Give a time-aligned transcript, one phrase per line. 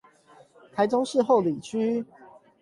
[0.73, 2.03] 台中市后里區